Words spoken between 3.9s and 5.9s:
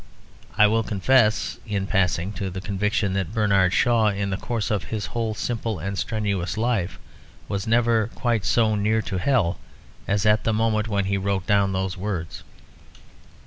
in the course of his whole simple